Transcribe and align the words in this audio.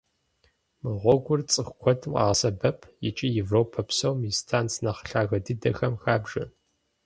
Мы 0.81 0.91
гъуэгур 1.01 1.39
цӀыху 1.51 1.77
куэдым 1.81 2.13
къагъэсэбэп 2.15 2.79
икӀи 3.07 3.27
Европэ 3.43 3.81
псом 3.87 4.19
и 4.29 4.31
станц 4.39 4.71
нэхъ 4.83 5.01
лъагэ 5.09 5.37
дыдэхэм 5.45 5.93
хабжэ. 6.01 6.43